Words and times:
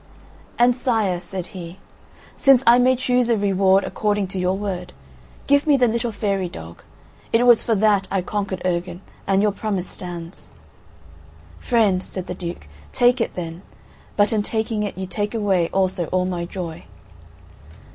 And 0.57 0.75
"Sire," 0.75 1.19
said 1.19 1.45
he, 1.53 1.77
"since 2.35 2.63
I 2.65 2.79
may 2.79 2.95
choose 2.95 3.29
a 3.29 3.37
reward 3.37 3.83
according 3.83 4.29
to 4.29 4.39
your 4.39 4.57
word, 4.57 4.93
give 5.45 5.67
me 5.67 5.77
the 5.77 5.87
little 5.87 6.11
fairy 6.11 6.49
dog. 6.49 6.81
It 7.31 7.45
was 7.45 7.61
for 7.63 7.75
that 7.75 8.07
I 8.09 8.23
conquered 8.23 8.63
Urgan, 8.65 9.01
and 9.27 9.43
your 9.43 9.51
promise 9.51 9.87
stands." 9.87 10.49
"Friend," 11.59 12.01
said 12.01 12.25
the 12.25 12.33
Duke, 12.33 12.65
"take 12.91 13.21
it, 13.21 13.35
then, 13.35 13.61
but 14.17 14.33
in 14.33 14.41
taking 14.41 14.81
it 14.81 14.97
you 14.97 15.05
take 15.05 15.35
away 15.35 15.69
also 15.71 16.07
all 16.07 16.25
my 16.25 16.45
joy." 16.45 16.85